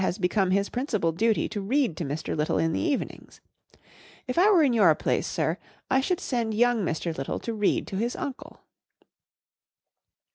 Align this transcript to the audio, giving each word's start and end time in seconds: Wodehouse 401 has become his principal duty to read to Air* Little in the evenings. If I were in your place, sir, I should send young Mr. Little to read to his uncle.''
Wodehouse 0.01 0.17
401 0.17 0.17
has 0.17 0.23
become 0.23 0.51
his 0.57 0.69
principal 0.69 1.11
duty 1.11 1.47
to 1.47 1.61
read 1.61 1.95
to 1.95 2.03
Air* 2.29 2.35
Little 2.35 2.57
in 2.57 2.73
the 2.73 2.79
evenings. 2.79 3.39
If 4.25 4.35
I 4.39 4.49
were 4.49 4.63
in 4.63 4.73
your 4.73 4.95
place, 4.95 5.27
sir, 5.27 5.59
I 5.91 6.01
should 6.01 6.19
send 6.19 6.55
young 6.55 6.83
Mr. 6.83 7.15
Little 7.15 7.37
to 7.37 7.53
read 7.53 7.85
to 7.85 7.97
his 7.97 8.15
uncle.'' 8.15 8.61